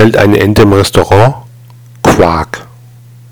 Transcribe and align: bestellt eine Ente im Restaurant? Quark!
bestellt 0.00 0.16
eine 0.16 0.40
Ente 0.40 0.62
im 0.62 0.72
Restaurant? 0.72 1.34
Quark! 2.02 2.69